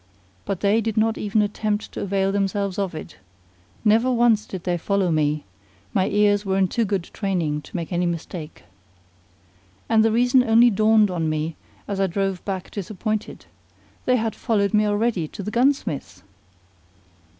But 0.45 0.61
they 0.61 0.81
did 0.81 0.97
not 0.97 1.15
even 1.19 1.43
attempt 1.43 1.91
to 1.91 2.01
avail 2.01 2.31
themselves 2.31 2.79
of 2.79 2.95
it: 2.95 3.17
never 3.85 4.11
once 4.11 4.47
did 4.47 4.63
they 4.63 4.75
follow 4.79 5.11
me: 5.11 5.43
my 5.93 6.07
ears 6.09 6.43
were 6.43 6.57
in 6.57 6.67
too 6.69 6.85
good 6.85 7.03
training 7.13 7.61
to 7.61 7.75
make 7.75 7.93
any 7.93 8.07
mistake. 8.07 8.63
And 9.87 10.03
the 10.03 10.11
reason 10.11 10.41
only 10.43 10.71
dawned 10.71 11.11
on 11.11 11.29
me 11.29 11.55
as 11.87 11.99
I 12.01 12.07
drove 12.07 12.43
back 12.45 12.71
disappointed: 12.71 13.45
they 14.05 14.15
had 14.15 14.33
followed 14.33 14.73
me 14.73 14.87
already 14.87 15.27
to 15.27 15.43
the 15.43 15.51
gunsmith's! 15.51 16.23